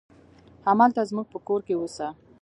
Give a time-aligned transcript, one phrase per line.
[0.67, 2.07] همالته زموږ په کور کې اوسه.